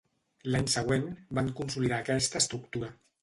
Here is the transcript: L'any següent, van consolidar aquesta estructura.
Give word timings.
L'any 0.53 0.63
següent, 0.75 1.05
van 1.39 1.53
consolidar 1.61 2.01
aquesta 2.05 2.41
estructura. 2.45 2.91